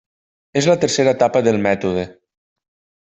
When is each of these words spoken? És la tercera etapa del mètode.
És 0.61 0.69
la 0.69 0.75
tercera 0.85 1.13
etapa 1.17 1.43
del 1.49 1.59
mètode. 1.69 2.07